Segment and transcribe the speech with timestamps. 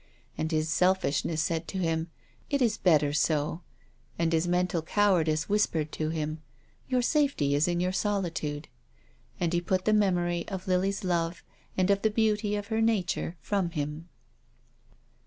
[0.35, 2.09] And his selfishness said to him—
[2.49, 3.61] it is better so.
[4.17, 6.41] And his mental cowardice whispered to him—
[6.89, 8.67] your safety is in your solitude.
[9.39, 11.43] And he put the memory of Lily's love
[11.77, 14.09] and of the beauty of her nature from him.